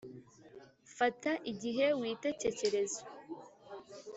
fata 0.95 1.31
igihe 1.51 1.85
witekekerezo 2.01 3.01